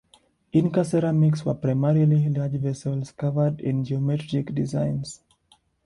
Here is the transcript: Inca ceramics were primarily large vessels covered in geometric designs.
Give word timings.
Inca 0.51 0.83
ceramics 0.83 1.45
were 1.45 1.53
primarily 1.53 2.27
large 2.27 2.53
vessels 2.53 3.11
covered 3.11 3.59
in 3.61 3.83
geometric 3.85 4.51
designs. 4.55 5.21